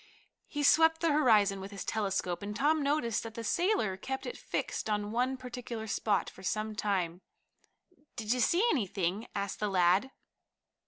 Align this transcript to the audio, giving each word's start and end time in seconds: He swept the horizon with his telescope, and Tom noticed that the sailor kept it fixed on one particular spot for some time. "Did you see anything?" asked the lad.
He 0.47 0.63
swept 0.63 1.01
the 1.01 1.11
horizon 1.11 1.59
with 1.61 1.69
his 1.69 1.85
telescope, 1.85 2.41
and 2.41 2.55
Tom 2.55 2.81
noticed 2.81 3.21
that 3.21 3.35
the 3.35 3.43
sailor 3.43 3.97
kept 3.97 4.25
it 4.25 4.35
fixed 4.35 4.89
on 4.89 5.11
one 5.11 5.37
particular 5.37 5.85
spot 5.85 6.27
for 6.27 6.41
some 6.41 6.75
time. 6.75 7.21
"Did 8.15 8.33
you 8.33 8.39
see 8.39 8.63
anything?" 8.71 9.27
asked 9.35 9.59
the 9.59 9.69
lad. 9.69 10.09